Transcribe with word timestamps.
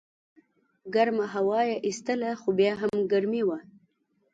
ګرمه 0.95 1.25
هوا 1.35 1.59
یې 1.69 1.75
ایستله 1.87 2.29
خو 2.41 2.49
بیا 2.59 2.73
هم 2.81 2.91
ګرمي 3.11 3.43
وه. 3.47 3.57